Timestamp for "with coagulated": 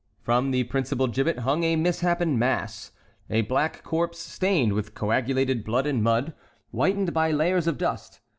4.73-5.63